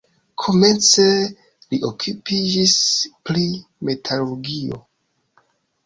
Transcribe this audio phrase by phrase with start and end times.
[0.43, 1.05] Komence
[1.73, 2.75] li okupiĝis
[3.29, 3.47] pri
[3.91, 4.85] metalurgio.